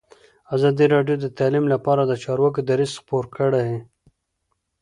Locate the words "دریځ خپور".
2.69-3.23